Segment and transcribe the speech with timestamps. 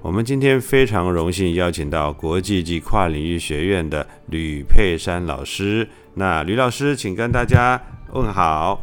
[0.00, 5.88] 我们今天非常荣幸邀请到国际及跨领域学院的吕佩珊老师。
[6.14, 7.80] 那吕老师，请跟大家
[8.12, 8.80] 问好。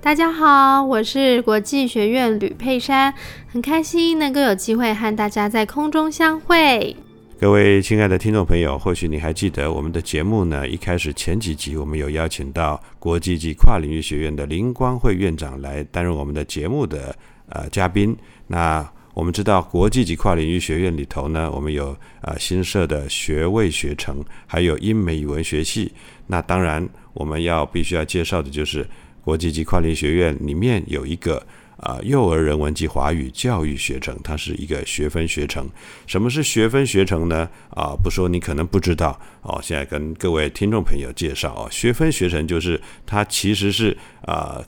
[0.00, 3.12] 大家好，我是国际学院吕佩珊，
[3.48, 6.94] 很开心能够有机会和大家在空中相会。
[7.40, 10.66] 各位亲爱的听众朋友，或许你还记得我们的节目呢？
[10.68, 17.16] 一开始前几集我们有邀请到国际及跨领域学院的林光慧院长来担任我们的节目的
[17.48, 18.16] 呃嘉宾。
[18.46, 25.92] 那我们知道国际级跨领域学院里头呢，我们有呃新设的学位学程，还有英美语文学系。
[26.28, 28.86] 那当然，我们要必须要介绍的就是
[29.22, 31.44] 国际级跨领域学院里面有一个
[31.76, 35.68] 啊幼儿人文及华语教育学程，它是一个学分学程。
[36.06, 37.48] 什么是学分学程呢？
[37.70, 39.60] 啊，不说你可能不知道哦。
[39.60, 44.62] 现在跟各位听众朋友介绍哦，学分学程就是它其实是啊。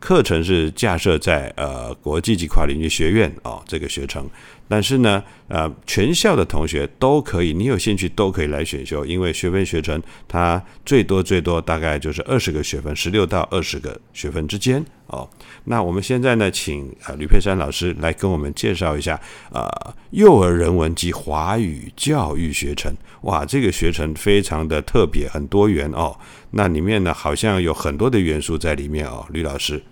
[0.00, 4.28] 课程是架设在呃国际级跨领域学院哦这个学程，
[4.68, 15.28] 但是呢呃全校的同学都可以，你有兴趣都可以来选修，因为学分学程它最多最多大概就是二十个学分，十六到二十个学分之间哦。
[15.64, 19.18] 那我们现在呢，请呃吕佩珊老师来跟我们介绍一下
[19.50, 19.68] 呃
[20.10, 22.92] 幼儿人文及华语教育学程。
[23.22, 26.16] 哇，这个学程非常的特别，很多元哦。
[26.52, 29.26] 那里面呢，好像有很多的元素在里面哦。
[29.30, 29.82] 吕老师，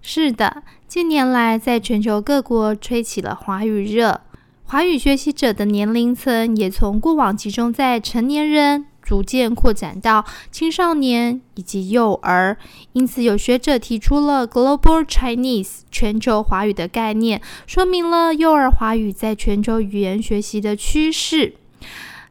[0.00, 4.22] 是的，近年来在全球各国吹起了华语热，
[4.64, 12.58] 华语学习者的年龄层也从过往集中在成年人，逐渐扩展到青少年以及幼儿。
[12.94, 21.54] 因此，有学者提出了 Global Chinese 全球华语的概念，说明了幼儿华语在全球语言学习的趋势。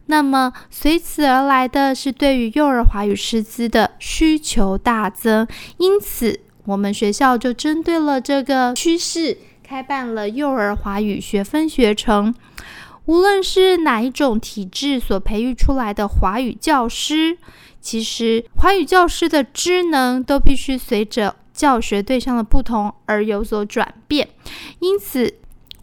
[0.07, 12.31] 那么随此而来的是对于幼儿华语师资的需求大增，因此我们学校就针对了这个趋势，开办了幼儿华语学分学程。
[13.05, 17.35] 无论是哪一种体制所培育出来的华语教师，
[17.81, 24.29] 其实华语教师的职能都必须随着教学对象的不同而有所转变。
[24.77, 25.33] 因此，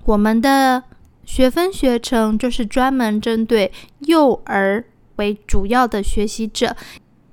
[0.04, 0.84] 我们的。
[1.24, 4.84] 学分学程就是专门针对幼儿
[5.16, 6.76] 为主要的学习者。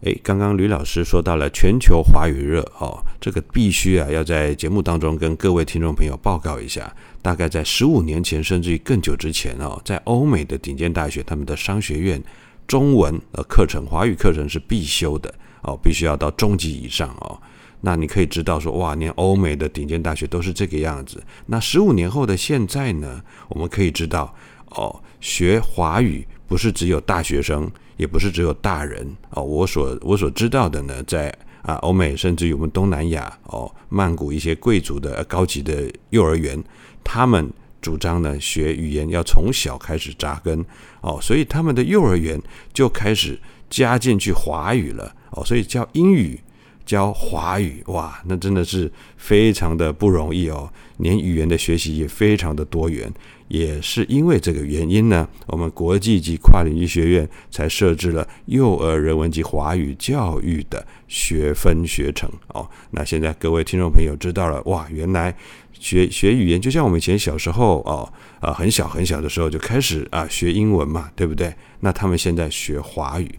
[0.03, 6.94] 诶，刚刚吕老师说到了全球华语热哦，这个必须啊要在节目当中跟各位听众朋友报告一下。
[7.22, 12.22] 大概在十五年前，甚至于更久之前哦，在欧美的顶尖大学，他们的商学院
[12.68, 17.40] 中文呃课程、华语课程是必修的哦，必须要到中级以上哦。
[17.80, 21.24] 那你可以知道说，哇，连欧美的顶尖大学都是这个样子。
[21.46, 23.22] 那十五年后的现在呢？
[23.47, 24.35] 我们可以知道，
[24.72, 29.43] 哦，学华语不是只有大学生，也不是只有大人哦。
[29.43, 36.61] 我所我所知道的呢，在啊欧美，甚至于我们东南亚哦，曼谷一些贵族的高级的幼儿园，
[37.03, 37.51] 他们
[37.81, 40.63] 主张呢，学语言要从小开始扎根
[41.01, 42.41] 哦，所以他们的幼儿园
[42.73, 46.40] 就开始加进去华语了哦，所以叫英语。
[46.85, 50.72] 教华语哇，那真的是非常的不容易哦。
[50.97, 53.12] 连语言的学习也非常的多元，
[53.47, 62.70] 也是因为这个原因呢，我们国际级跨领域学院才设置了幼儿人文及华语教育的学分学程哦。
[62.91, 65.36] 那现在各位听众朋友知道了哇，原来
[65.74, 68.08] 学学语言，就像我们以前小时候哦，
[68.40, 71.53] 啊，很小很小的时候就开始啊学英文嘛，对不对？
[71.79, 73.29] 那他们现在学华语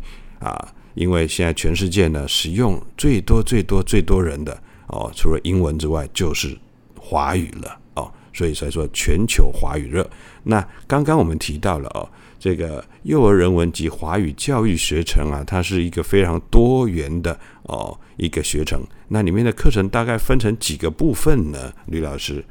[0.40, 4.56] 啊，因为现在全世界呢使用最多最多最多人的
[4.88, 6.56] 哦，除了英文之外就是
[6.98, 10.08] 华语了哦，所以才说全球华语热。
[10.42, 12.08] 那刚刚我们提到了哦。
[12.36, 18.82] 这个幼儿人文及华语教育学程啊，它是一个非常多元的哦一个学程。
[19.08, 21.72] 那里面的课程大概分成几个部分呢？
[21.86, 22.44] 吕老师，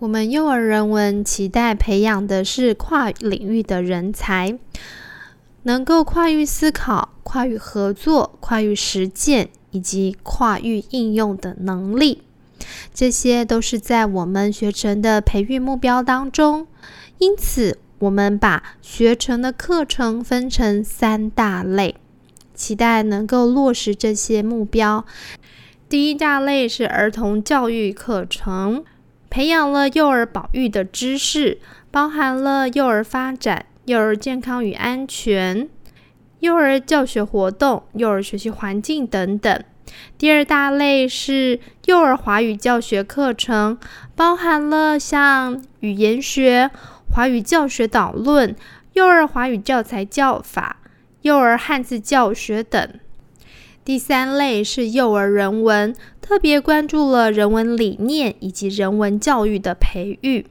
[0.00, 4.58] 我们幼儿人文期待培养的是跨领域的人才，
[5.64, 12.22] 能够跨域思考、跨域合作、跨域实践以及跨域应用的能力。
[12.92, 16.66] 这些都是在我们学程的培育目标当中。
[17.18, 17.78] 因此。
[18.00, 21.96] 我们把学成的课程分成三大类，
[22.54, 25.04] 期待能够落实这些目标。
[25.88, 28.84] 第一大类是儿童教育课程，
[29.28, 31.58] 培养了幼儿保育的知识，
[31.90, 35.66] 包含了幼儿发展、幼儿健康与安全、
[36.40, 39.64] 幼儿教学活动、幼儿学习环境等等。
[40.18, 43.78] 第二大类是幼儿华语教学课程，
[44.14, 46.70] 包含了像语言学。
[47.10, 48.54] 华语教学导论、
[48.92, 50.80] 幼儿华语教材教法、
[51.22, 53.00] 幼儿汉字教学等。
[53.82, 60.44] 第三类是幼儿人文，特别关注了人文理念以及人文教育的培育。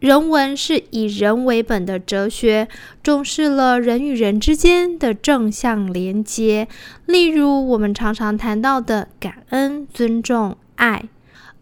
[0.00, 2.68] 人文是以人为本的哲学，
[3.02, 6.66] 重视了人与人之间的正向连接，
[7.04, 11.04] 例如我们常常谈到的感恩、尊重、爱。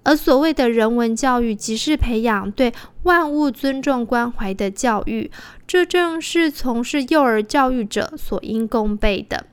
[0.05, 5.31] 而所谓的人文教育，即是培养对万物尊重关怀的教育，
[5.67, 9.47] 这正是从事幼儿教育者所应供备的。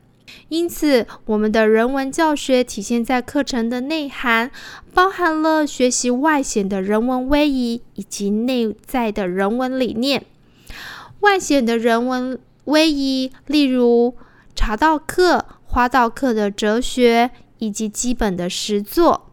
[0.50, 4.52] 因此，我们的人文教学体现在课程的内涵，
[4.94, 10.26] 包含了学习外显的人文威仪以及内在的人文理念。
[11.22, 14.16] 外显的人文威仪，例如
[14.56, 19.32] 茶道课、花道课的哲学以及基本的实作。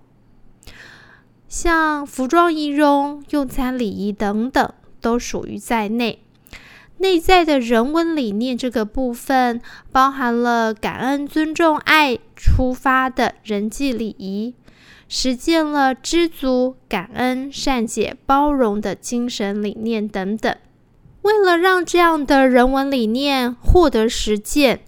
[1.48, 6.22] 像服装仪容、用餐礼仪等等，都属于在内。
[7.02, 9.60] 内在的人文理念这个部分，
[9.90, 14.54] 包含了感恩、尊重、爱出发的人际礼仪，
[15.08, 20.56] 实践了知足、感恩、善解、包容的精神理念等等。
[21.22, 24.82] 为了让这样的人文理念获得实践，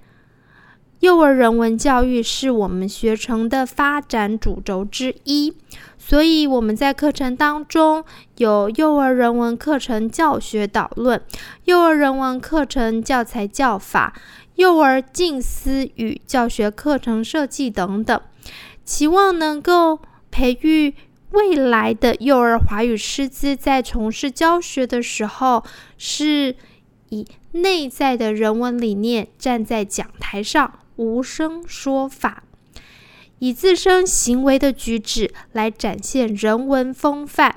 [1.00, 5.54] 幼儿人文教育是我们学程的发展主轴之一。
[5.98, 8.04] 所以我们在课程当中
[8.36, 11.22] 有幼儿人文课程教学导论、
[11.64, 14.12] 幼儿人文课程教材教法、
[14.56, 18.20] 幼儿近思语教学课程设计等等，
[18.84, 19.98] 期望能够
[20.30, 20.92] 培育
[21.30, 25.64] 未来的幼儿华语师资，在从事教学的时候，
[25.96, 26.54] 是
[27.08, 32.44] 以内在的人文理念站在讲台上无声说法。
[33.40, 37.56] 以自身行为的举止来展现人文风范，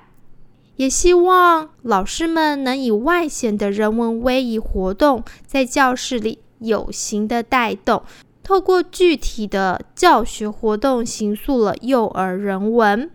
[0.76, 8.04] 也希望老师们能以外显的人文威仪活动，在教室里有形的带动，
[8.44, 13.10] 透过具体的教学活动，形塑了幼儿人文。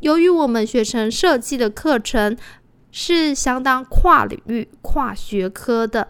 [0.00, 2.36] 由于我们学程设计的课程
[2.90, 6.08] 是相当跨领域、跨学科的。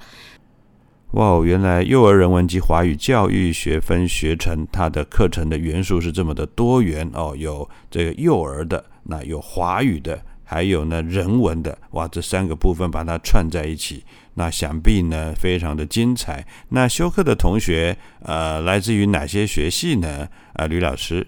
[1.13, 14.05] 哇哦，原来幼儿人文及华语教育学分学程，它的课程的元素是这么的多元哦，有这个幼儿的，那有华语的，还有呢人文的，哇，这三个部分把它串在一起，
[14.35, 16.47] 那想必呢非常的精彩。
[16.69, 20.29] 那修课的同学，呃，来自于哪些学系呢？
[20.53, 21.27] 啊，吕老师，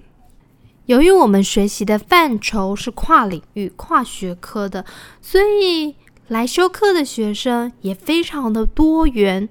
[0.86, 4.84] 由于我们学习的范畴是跨领域、跨学科的，
[5.20, 5.96] 所以。
[6.28, 9.48] 来修课的学生也非常的多元，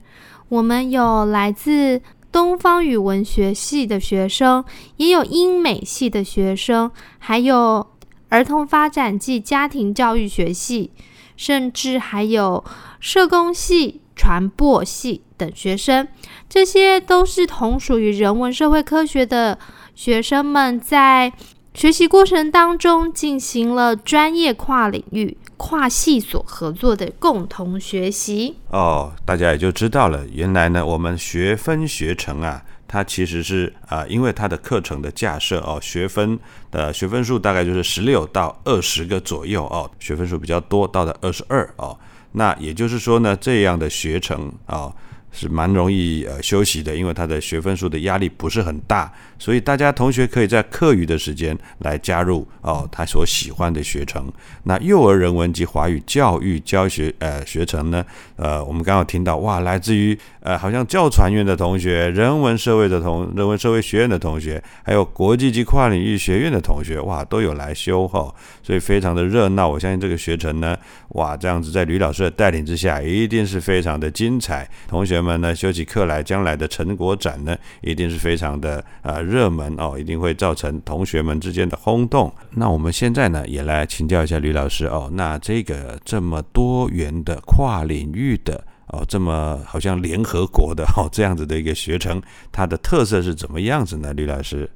[0.50, 2.02] 我们有来自
[2.32, 4.64] 东方语文学系的学生，
[4.98, 7.86] 也有英美系的学生，还有
[8.30, 10.92] 儿童发展暨家庭教育学系，
[11.36, 12.64] 甚至还有
[13.00, 16.08] 社工系、传播系等学生。
[16.50, 19.60] 这些都是同属于人文社会科学的
[19.94, 21.32] 学生们，在
[21.74, 25.38] 学习过程当中进行了专业跨领域。
[25.64, 30.26] 跨系所合作的共同学习哦，大家也就知道了。
[30.34, 36.40] 原来呢，我们学分学程啊，它其实是啊，因为它的课程的架设哦，学分
[36.72, 41.96] 的学分数大概就是十六到二十个左右哦，学分数比较多，到了二十二哦。
[42.32, 44.92] 那也就是说呢，这样的学程啊，
[45.32, 54.32] 是蛮容易呃休息的，因为它的学分数的压力不是很大，所以大家同学可以在课余的时间来加入哦他所喜欢的学程。
[54.66, 58.06] 那幼儿人文及华语教育教学呃学程呢，
[58.36, 68.32] 呃我们刚刚听到哇，来自于呃好像教传院的同学、人文社会的同人文社会学院的同学，还有国际级跨领域学院的同学，哇都有来修哈，
[68.62, 69.68] 所以非常的热闹。
[69.68, 70.78] 我相信这个学程呢，
[71.10, 75.22] 哇这样子在吕老师的带领之下，一定是非常的精彩，同学。
[75.22, 82.32] 们呢，修起课来，将来的成果展呢，一定是非常的呃热门哦，一定会造成同学们之间的轰动。
[82.52, 92.22] 那我们现在呢，也来请教一下吕老师哦，那这个这么多元的跨领域的哦，这么好像联合国的哦这样子的一个学程，
[92.52, 94.14] 它的特色是怎么样子呢？
[94.14, 94.70] 吕老师？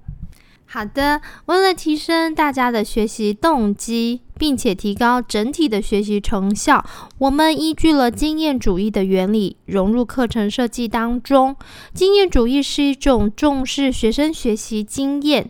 [0.67, 6.84] 好的，为了提升大家的学习动机，并且提高整体的学习成效，
[7.19, 11.55] 我们依据了经验主义的原理融入课程设计当中。
[11.93, 15.50] 经验主义是一种重视学生学习经验，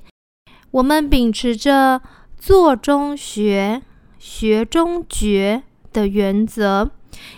[0.69, 2.01] 我们秉持着
[2.37, 3.81] 做中学、
[4.19, 6.91] 学中觉的原则，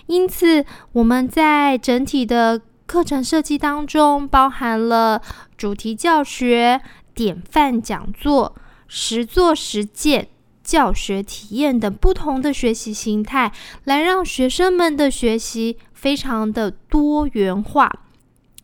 [0.08, 5.22] 因此我们在整体的课程设计当中包含了
[5.56, 6.82] 主题教学。
[7.18, 8.56] 典范讲座、
[8.88, 10.28] 实作实践、
[10.64, 13.52] 教学体验等不同的学习形态，
[13.86, 17.92] 来让学生们的学习非常的多元化。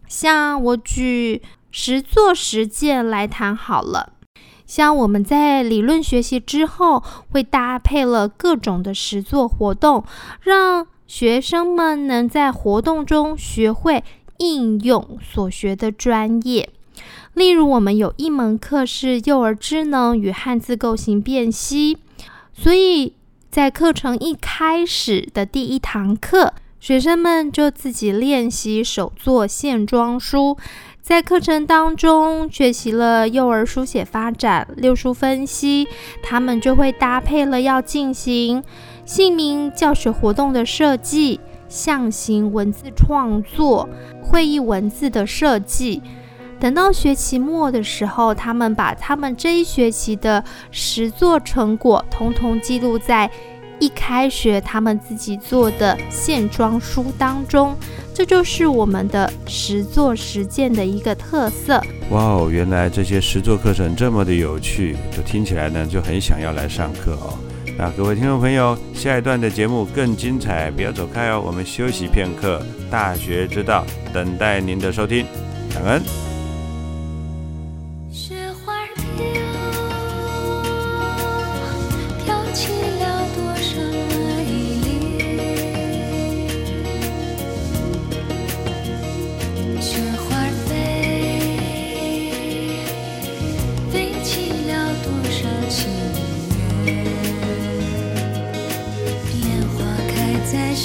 [0.08, 1.42] 像我举
[1.72, 4.14] 实作实践来谈好了，
[4.68, 10.04] 像我们在理论学习之后，会搭配了各种的实作活动，
[10.42, 14.04] 让学生们能在活动中学会
[14.38, 16.70] 应用所学的专业。
[17.34, 21.98] 例如，我们有一门课是幼儿智能与汉字构型辨析，
[22.54, 23.14] 所以
[23.50, 30.58] 在课程一开始的第一堂课，学生们就自己练习手做线装书。
[31.02, 35.88] 在课程当中学习了幼儿书写发展、六书分析，
[36.22, 38.64] 他们就会搭配了要进行
[39.06, 43.90] 姓名教学活动的设计、象形文字创作、
[44.22, 46.02] 会议文字的设计。
[46.64, 50.42] 等到学期末的时候，他们把他们这一学期的
[50.72, 53.30] 实作成果统统记录在
[53.80, 57.76] 一开学他们自己做的线装书当中。
[58.14, 61.84] 这就是我们的实作实践的一个特色。
[62.12, 67.38] 哇哦，原来这些实作课程这么的有趣，就听起来呢就很想要来上课哦。
[67.78, 71.44] 那各位听众朋友，下一段的节目更精彩，不要走开哦。
[71.46, 75.26] 我们休息片刻，大学之道等待您的收听，
[75.74, 76.02] 感恩。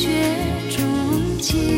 [0.00, 0.08] 雪
[0.70, 1.77] 中情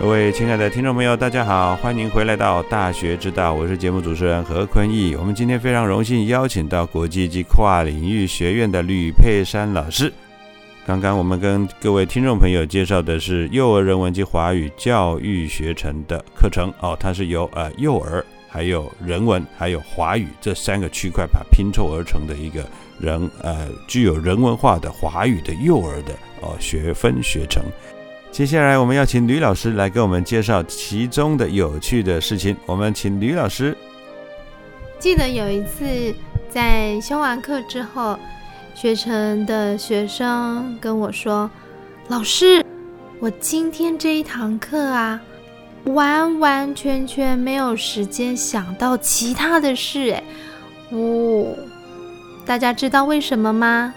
[0.00, 5.14] 各位亲爱的听众朋友，大家好，欢迎回来到《大学之道》，我是节目主持人何坤义。
[5.14, 10.10] 我们今天非常荣幸邀请到国际及跨领域学院的吕佩珊老师。
[10.86, 22.66] 刚刚我们跟各位听众朋友介绍的是幼儿人文及华语教育学程的课程哦，它是由呃幼儿、还有人文、还有华语这三个区块把拼凑而成的一个
[22.98, 27.62] 人呃具有人文化的华语的幼儿的哦学分学程。
[28.32, 32.56] 接下来我们要请吕老师来给我们介绍其中的有趣的事情。
[32.64, 33.76] 我们请吕老师。
[34.98, 36.14] 记得有一次
[36.48, 38.16] 在修完课之后，
[38.74, 41.50] 学成的学生跟我说
[42.08, 42.64] ：“老师，
[43.18, 45.20] 我今天这一堂课啊，
[45.84, 50.22] 完完全全没有时间想到其他的事。”哎，
[50.90, 51.54] 哦，
[52.46, 53.92] 大家知道为什么吗？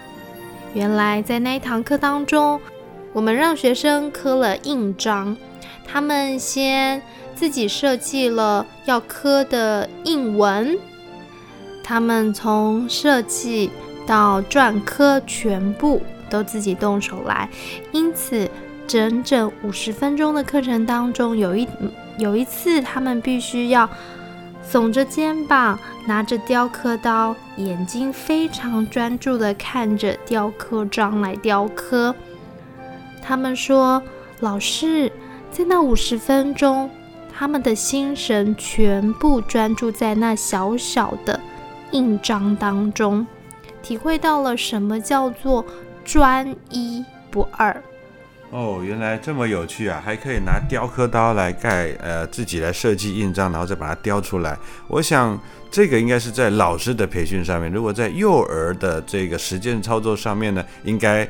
[0.74, 2.60] 原来在那一堂课当中。
[3.14, 5.36] 我们让学生刻了印章，
[5.86, 7.00] 他们先
[7.36, 10.76] 自己设计了要刻的印文，
[11.84, 13.70] 他们从设计
[14.04, 17.48] 到篆刻全部都自己动手来，
[17.92, 18.50] 因此
[18.84, 21.68] 整整五十分钟的课程当中，有一
[22.18, 23.88] 有一次他们必须要
[24.68, 32.12] 耸着肩膀，拿着雕刻刀，眼睛非常专注的看着雕刻章来雕刻。
[33.26, 34.02] 他们说
[34.40, 35.10] ：“老师，
[35.50, 36.90] 在那五十分钟，
[37.32, 41.40] 他们的心神全部专注在那小小的
[41.92, 43.26] 印章当中，
[43.82, 45.64] 体会到了什么叫做
[46.04, 47.74] 专一不二。”
[48.50, 50.02] 哦，原来这么有趣啊！
[50.04, 54.56] 还可以拿雕刻刀来盖，呃，自己来设计印章，然后再把它雕出来。
[54.86, 55.36] 我想
[55.70, 61.26] 这个应该是在老师的培训上面，如果在幼儿的这个实践操作上面呢，应该。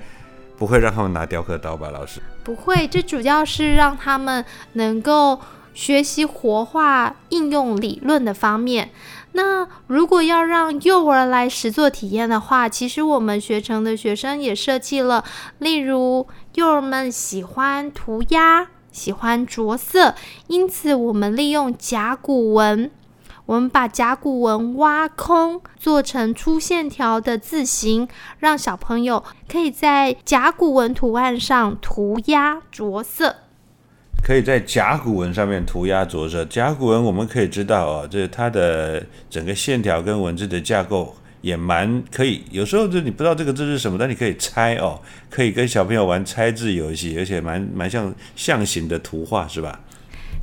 [0.57, 2.21] 不会让他们拿雕刻刀吧，老师？
[2.43, 5.41] 不会，这主要是让他们能够
[5.73, 8.91] 学习活化应用理论的方面。
[9.33, 15.25] 那如果要让幼儿来实做体验的话，其实我们学成的学生也设计了，
[15.59, 20.15] 例如幼儿们喜欢涂鸦，喜欢着色，
[20.47, 22.89] 因此我们利用甲骨文。
[23.47, 33.37] 我们把甲骨文挖空，做成粗线条的字形，让小朋友可以在甲骨文图案上涂鸦着色。
[34.23, 36.43] 可以在甲骨文上面涂鸦着色。
[36.47, 42.43] 甲骨文我们可以知道哦，这它的整个线条跟文字的架构也蛮可以。
[42.51, 49.79] 有时候就你不知道这个字是什么，但你可以猜哦，可以跟小朋友玩猜字游戏，而且蛮蛮像象形的图画，是吧？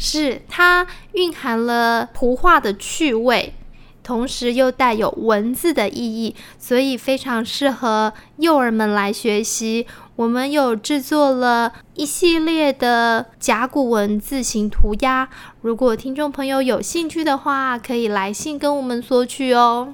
[0.03, 3.53] 是它蕴含了图画的趣味，
[4.01, 9.85] 同时又带有文字的意义，所以非常适合幼儿们来学习。
[10.15, 15.29] 我们有制作了一系列的甲骨文字形涂鸦，
[15.61, 19.93] 如果听众朋友有兴趣的话，可以来信跟我们索取哦。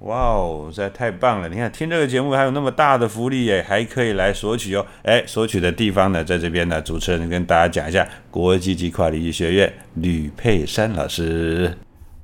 [0.00, 1.48] 哇哦，实在太棒了！
[1.48, 4.86] 你看，听这个节目还有那么大的福利耶，还可以来索取哦。
[5.02, 11.76] 哎，索取的地方呢，在这边呢，主持人跟大家讲一下，国际级跨领域学院吕佩珊老师。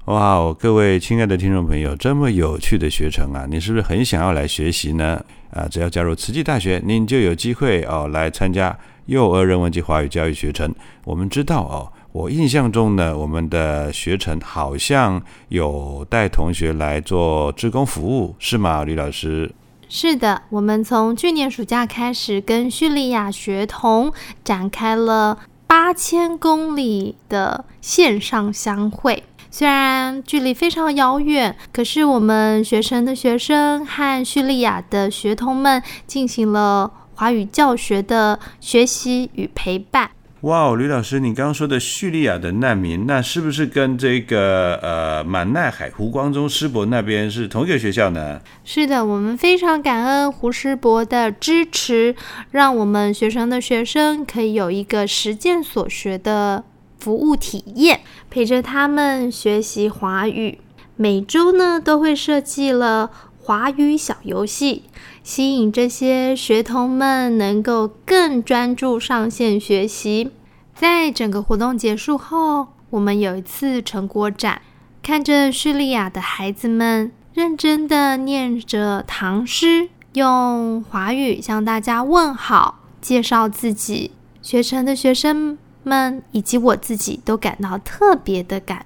[0.04, 5.20] 哇哦，各位亲爱的听众朋友，这么有趣的学程啊，你是不是很想要来学习呢？
[5.50, 10.72] 啊，只要加入慈济大学，您就有机会哦，来参加幼儿人文及华语教育学程。
[11.04, 11.90] 我们知道哦。
[12.14, 19.53] 我印象中呢，我们的学程好像有带同学来做志工服务，是吗，李老师？
[19.88, 24.12] 是的，我们从去年暑假开始，跟叙利亚学童
[24.44, 29.24] 展开了八千公里的线上相会。
[29.50, 40.12] 虽然距离非常遥远，可是我们学生的学生和叙利亚的学童们进行了华语教学的学习与陪伴。
[40.44, 48.38] 哇哦，吕老师，你刚刚说的叙利亚的难民，那是不是跟这个呃满奈海胡光中师伯那边是同一个学校呢？
[48.62, 52.14] 是的，我们非常感恩胡师伯的支持，
[52.50, 56.62] 让我们学生的学生可以有一个实践所学的
[56.98, 60.59] 服务体验，陪着他们学习华语。
[60.96, 64.83] 每周呢都会设计了华语小游戏。
[65.24, 70.30] 吸引这些学童们能够更专注上线学习。
[70.74, 74.60] 在整个活动结束后，我们有一次成果展，
[75.02, 84.10] 看着叙利亚的孩子们认真的念着唐诗，用华语向大家问好，介绍自己。
[84.42, 88.84] 学成的学生们以及我自己都感到特别的感。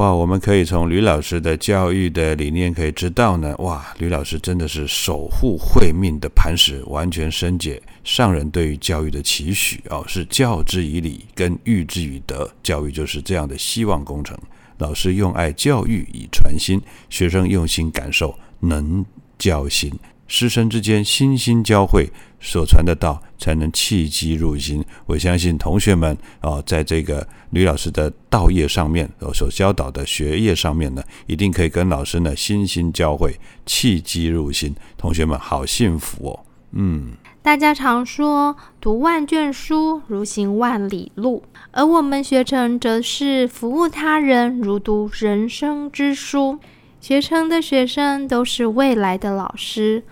[0.00, 3.54] 哇，我们可以从吕老师的教育的理念可以知道呢。
[3.58, 12.50] 哇，吕老师真的是守护慧命的磐石，完全深解上人对于教育的期许哦，是教之以礼，跟育之以德。
[12.62, 14.34] 教育就是这样的希望工程。
[14.78, 19.04] 老师用爱教育以传心，学生用心感受能
[19.38, 19.92] 教心。
[20.30, 22.08] 师生之间心心交汇，
[22.40, 24.82] 所传的道才能契机入心。
[25.04, 34.72] 我相信同学们啊，在这个吕老师的道业上面，所教导的学业上面呢，一定可以跟老师呢心心交汇，契机入心。
[34.96, 36.40] 同学们好幸福哦！
[36.74, 37.08] 嗯，
[37.42, 46.60] 大家常说读万卷书如行万里路，而我们学成则是服务他人如读人生之书。
[47.00, 50.04] 学成的学生都是未来的老师。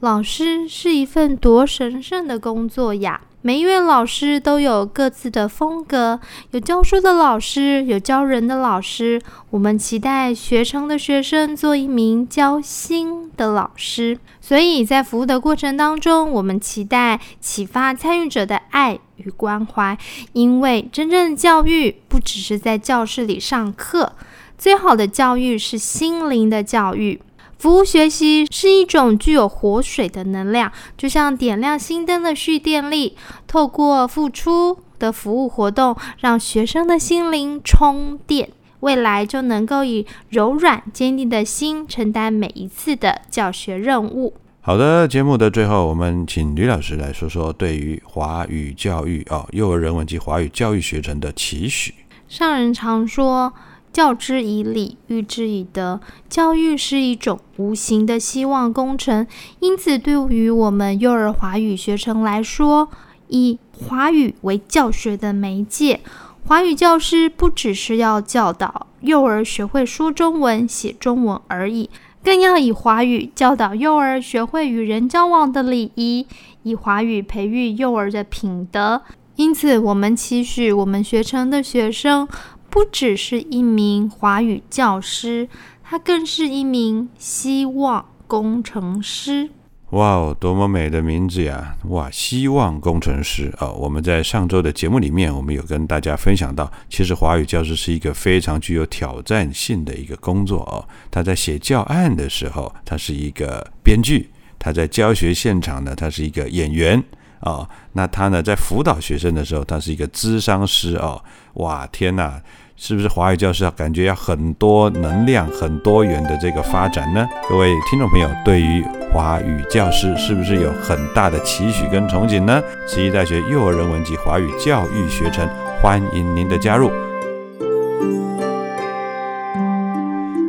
[0.00, 3.18] 老师是一份多神圣的工作呀！
[3.40, 9.18] 每一位老师都有各自的风格，有教书的老师，有教人的老师。
[9.48, 14.18] 我们期待学成的学生做一名教心的老师。
[14.38, 19.96] 所以在服务的过程当中，我们期待启发参与者的爱与关怀，
[20.34, 24.12] 因为真正的教育不只是在教室里上课，
[24.58, 27.18] 最好的教育是心灵的教育。
[27.58, 33.16] 服务学习是一种具有活水的能量，就像点亮心灯的蓄电力。
[33.46, 44.34] 透过付出的服务活动，让学生的心灵充电，未来就能够以柔软坚定的心承担每一次的教学任务。
[44.60, 51.94] 好的，节目的最后，我们请吕老师来说说对于华语教育啊，幼儿人文及华语教育学程的期许。
[52.28, 53.54] 上人常说。
[53.96, 55.98] 教之以礼，育之以德。
[56.28, 59.26] 教育是一种无形的希望工程，
[59.60, 62.90] 因此对于我们幼儿华语学程来说，
[63.28, 66.00] 以华语为教学的媒介，
[66.46, 71.88] 华语教师不只是要教导幼儿学会说中文、写中文而已，
[72.22, 76.26] 更要以华语教导幼儿学会与人交往的礼仪，
[76.64, 79.00] 以华语培育幼儿的品德。
[79.36, 82.28] 因此，我们期许我们学程的学生。
[82.76, 85.48] 不只是一名华语教师，
[85.82, 89.48] 他更是一名希望工程师。
[89.92, 91.74] 哇哦，多么美的名字呀！
[91.84, 93.70] 哇，希望工程师啊！
[93.70, 100.86] 我们在上周的节目里面，我们有跟大家分享到，其实华语教师是一个非常具有挑战性的一个工作哦。
[101.10, 107.02] 他在写教案的时候，他是一个编剧；他在教学现场呢，他是一个演员
[107.40, 107.66] 啊。
[107.94, 111.24] 那他呢，在辅导学生的时候，他是一个咨商师哦。
[111.54, 112.38] 哇，天哪！
[112.78, 113.72] 是不是华语教师啊？
[113.74, 117.26] 感觉要很多能量、很多元的这个发展呢？
[117.48, 122.62] 各位听众朋友，对于华语教师是不是有很大的期许跟憧憬呢？
[122.86, 125.48] 慈溪大学幼儿人文及华语教育学程
[125.80, 126.90] 欢迎您的加入。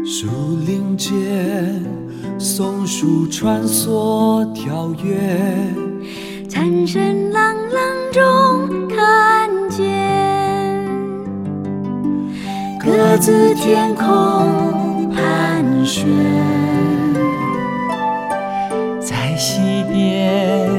[0.05, 0.27] 树
[0.65, 1.81] 林间，
[2.37, 5.17] 松鼠穿梭跳跃，
[6.49, 10.36] 蝉声朗朗中看见。
[12.87, 16.07] 各自天空盘旋，
[19.01, 20.71] 在溪边，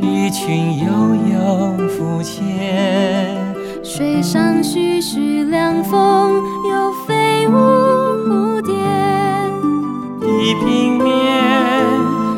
[0.00, 0.86] 鱼群悠
[1.34, 3.36] 悠浮潜。
[3.82, 8.72] 水上徐徐凉风，又飞舞蝴蝶。
[10.22, 11.12] 地平面，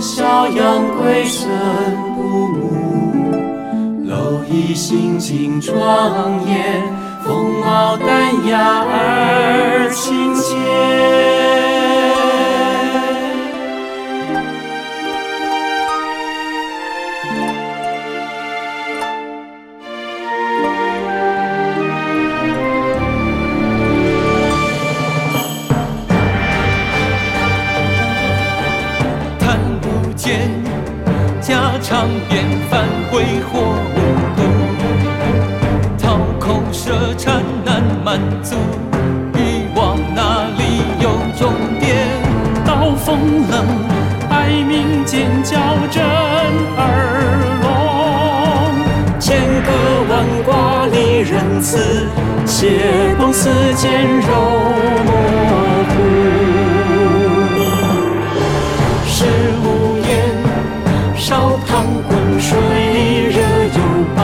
[0.01, 1.49] 小羊归顺
[2.17, 2.73] 不母，
[4.05, 7.06] 蝼蚁心境庄严。
[7.37, 11.66] 容貌淡雅而亲切。
[45.91, 46.03] 震
[46.77, 46.81] 耳
[47.63, 47.67] 聋。
[49.19, 49.69] 千歌
[50.09, 50.13] 万
[50.45, 52.09] 卦离仁慈，
[52.47, 53.85] 血光似溅
[54.21, 54.29] 肉
[55.07, 55.11] 模
[55.89, 55.95] 糊。
[59.07, 59.25] 是
[59.63, 59.67] 无
[60.07, 60.09] 言，
[61.17, 62.11] 烧汤滚
[62.41, 62.51] 水
[63.31, 63.37] 热
[63.75, 63.79] 又
[64.15, 64.21] 饱，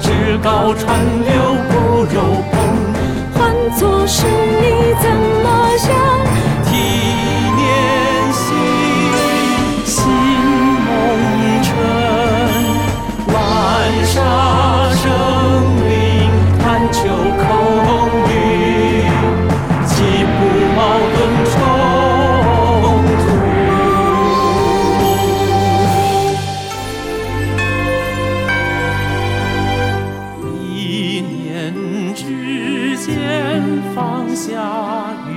[0.00, 0.06] 至
[0.42, 0.84] 高川
[1.24, 1.32] 流
[1.70, 1.72] 骨
[2.12, 2.16] 肉
[2.50, 2.54] 澎，
[3.34, 3.36] 换
[3.78, 5.04] 作是你怎
[5.44, 5.46] 么？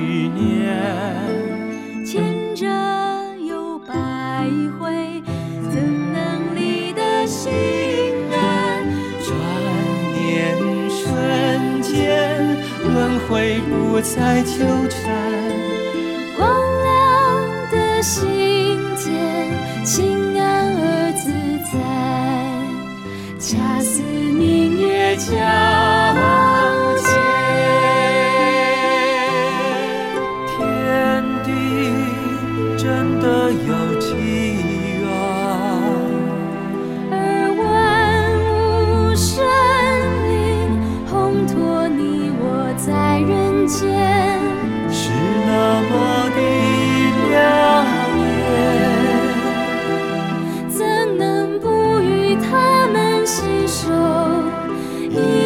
[0.01, 0.67] 下余念。
[2.03, 2.65] 牵着
[3.45, 3.93] 又百
[4.79, 5.21] 回，
[5.69, 5.81] 怎
[6.13, 7.51] 能离得心
[8.31, 8.83] 安？
[9.23, 9.29] 转
[10.13, 10.57] 念
[10.89, 14.99] 瞬间，轮回不再纠缠。
[16.35, 16.49] 光
[16.83, 16.89] 亮
[17.71, 19.13] 的心间，
[19.85, 21.31] 清安而自
[21.71, 21.79] 在，
[23.39, 25.37] 恰似明月皎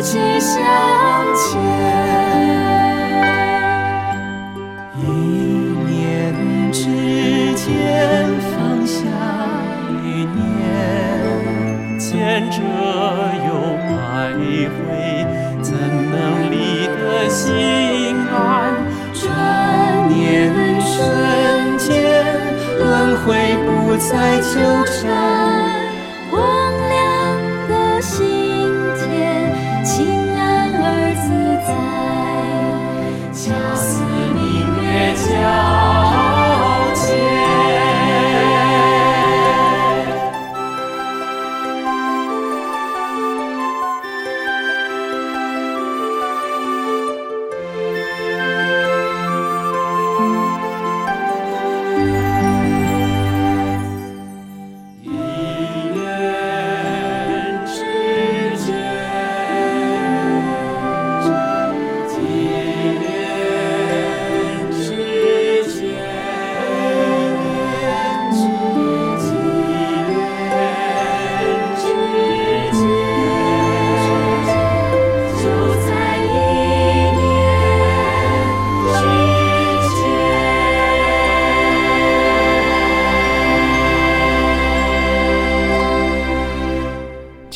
[0.05, 0.61] 一切向
[1.35, 1.94] 前？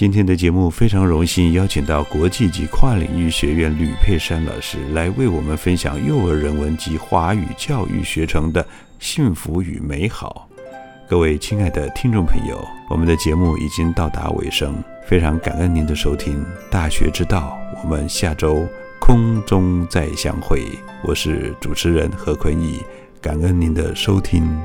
[0.09, 8.65] 今天的节目非常荣幸邀请到国际级跨领域学院吕佩珊老师来为我们分享幼儿人文及华语教育学程的
[8.97, 10.49] 幸福与美好。
[11.07, 16.43] 各位亲爱的听众朋友，我们的节目已经到达尾声，非常感恩您的收听。
[16.71, 18.67] 大学之道，我们下周
[18.99, 20.65] 空中再相会。
[21.03, 22.79] 我是主持人何坤义，
[23.21, 24.59] 感恩您的收听。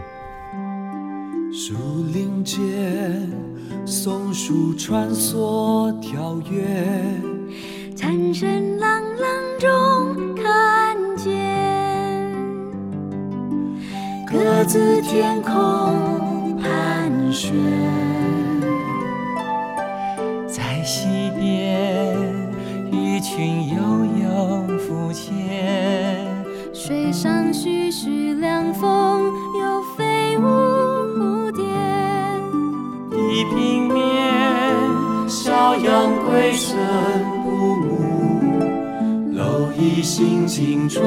[1.53, 1.75] 树
[2.11, 3.31] 林间，
[3.87, 6.65] 松树穿梭跳跃，
[7.95, 9.29] 蝉声朗朗
[9.61, 11.33] 中看见，
[14.27, 17.53] 各自天空盘旋。
[20.49, 22.17] 在溪边，
[22.91, 23.75] 鱼群悠
[24.23, 26.25] 悠浮潜。
[26.73, 29.14] 水上徐徐凉风，
[33.35, 33.99] 地平面，
[35.29, 36.77] 小羊归身
[37.43, 37.99] 不母，
[39.35, 41.03] 蝼蚁心境庄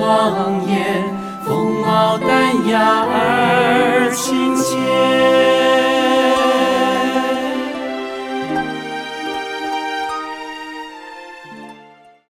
[0.67, 1.05] 严，
[1.45, 4.75] 风貌淡雅而亲切